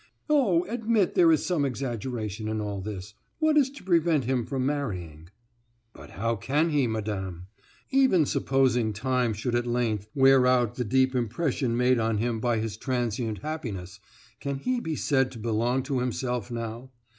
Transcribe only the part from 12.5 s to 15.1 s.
his transient happiness, can he be